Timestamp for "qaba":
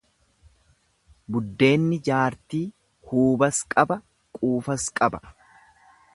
3.75-4.01, 4.99-5.23